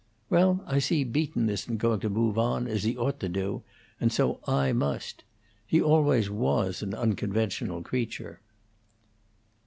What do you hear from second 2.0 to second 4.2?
move on, as he ought to do; and